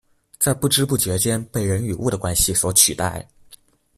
[0.39, 3.29] 在不知不覺間被人與物的關係所取代